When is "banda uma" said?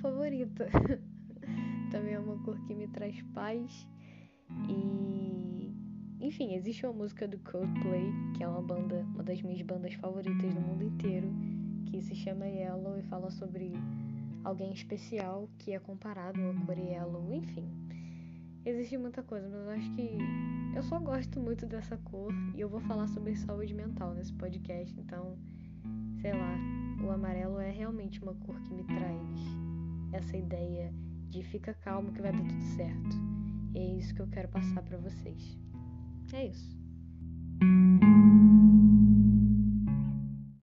8.60-9.22